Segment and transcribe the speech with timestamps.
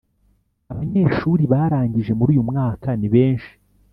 [0.71, 3.53] abanyeshuri barangije muri uyu mwaka ni benshi